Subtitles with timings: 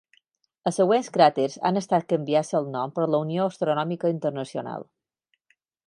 [0.69, 4.93] Els següents cràters han estat canviats el nom per la Unió Astronòmica Internacional.